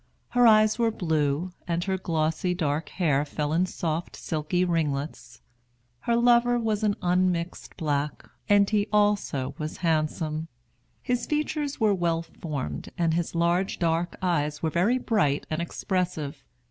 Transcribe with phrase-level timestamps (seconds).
[0.29, 5.41] Her eyes were blue, and her glossy dark hair fell in soft, silky ringlets.
[5.99, 10.47] Her lover was an unmixed black, and he also was handsome.
[11.03, 16.43] His features were well formed, and his large dark eyes were very bright and expressive.